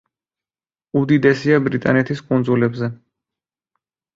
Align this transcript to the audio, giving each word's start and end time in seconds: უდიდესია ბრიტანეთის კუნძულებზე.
უდიდესია 1.01 1.59
ბრიტანეთის 1.67 2.25
კუნძულებზე. 2.31 2.93